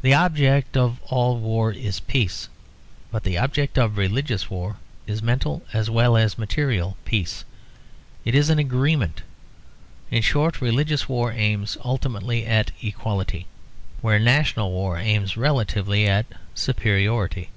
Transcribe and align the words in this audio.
The 0.00 0.14
object 0.14 0.74
of 0.74 1.02
all 1.02 1.36
war 1.36 1.70
is 1.70 2.00
peace; 2.00 2.48
but 3.12 3.24
the 3.24 3.36
object 3.36 3.76
of 3.76 3.98
religious 3.98 4.48
war 4.48 4.76
is 5.06 5.22
mental 5.22 5.62
as 5.74 5.90
well 5.90 6.16
as 6.16 6.38
material 6.38 6.96
peace; 7.04 7.44
it 8.24 8.34
is 8.34 8.48
agreement. 8.48 9.20
In 10.10 10.22
short 10.22 10.62
religious 10.62 11.10
war 11.10 11.30
aims 11.30 11.76
ultimately 11.84 12.46
at 12.46 12.70
equality, 12.82 13.44
where 14.00 14.18
national 14.18 14.72
war 14.72 14.96
aims 14.96 15.36
relatively 15.36 16.08
at 16.08 16.24
superiority. 16.54 17.50